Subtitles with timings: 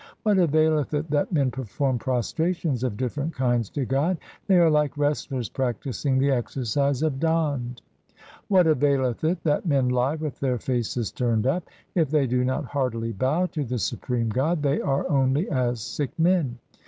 [0.23, 4.17] What availeth it that men perform prostrations of different kinds to God?
[4.47, 7.83] they are like wrestlers practising the exercise of dand.
[8.17, 11.65] 3 What availeth it that men lie with their faces turned up?
[11.93, 16.17] If they do not heartily bow to the supreme God, they are only as sick
[16.17, 16.57] men.